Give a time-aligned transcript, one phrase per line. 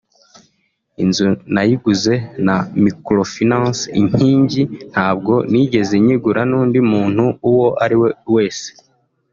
[1.03, 2.13] Inzu nayigurishijwe
[2.47, 8.69] na Microfinance Inkingi ntabwo nigeze nyigura n’undi muntu uwo ari we wese